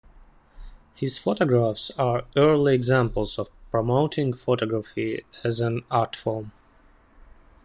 [0.95, 6.51] His photographs are early examples of promoting photography as an art form.